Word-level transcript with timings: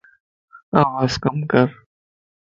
آواز 0.81 1.13
ڪَم 1.23 1.37
ڪر 1.51 1.67